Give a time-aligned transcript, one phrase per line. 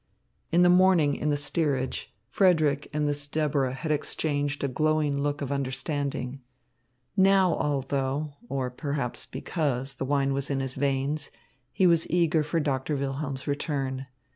[0.51, 5.43] In the morning in the steerage, Frederick and this Deborah had exchanged a glowing look
[5.43, 6.41] of understanding.
[7.15, 11.29] Now, although, or perhaps because, the wine was in his veins,
[11.71, 14.07] he was eager for Doctor Wilhelm's return.